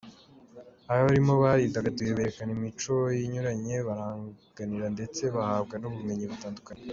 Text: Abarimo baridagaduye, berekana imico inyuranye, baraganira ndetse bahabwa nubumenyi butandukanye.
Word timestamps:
Abarimo 0.93 1.33
baridagaduye, 1.43 2.11
berekana 2.17 2.51
imico 2.57 2.93
inyuranye, 3.25 3.75
baraganira 3.87 4.85
ndetse 4.95 5.21
bahabwa 5.35 5.75
nubumenyi 5.77 6.25
butandukanye. 6.33 6.83